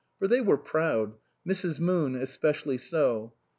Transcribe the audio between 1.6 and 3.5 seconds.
Moon especially so.